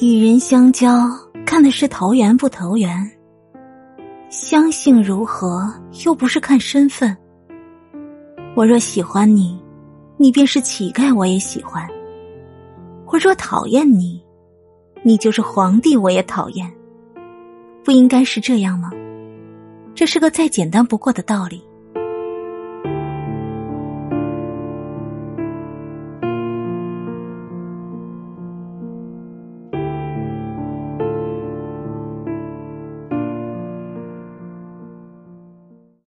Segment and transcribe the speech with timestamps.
[0.00, 1.08] 与人相交，
[1.46, 3.10] 看的是投缘不投缘。
[4.28, 5.72] 相性如何，
[6.04, 7.16] 又不是看身份。
[8.54, 9.58] 我若喜欢你，
[10.16, 11.86] 你便是乞丐我也喜欢。
[13.06, 14.22] 我若讨厌你，
[15.02, 16.70] 你就是皇帝我也讨厌。
[17.84, 18.90] 不应该是这样吗？
[19.94, 21.62] 这是个再简单不过的道理。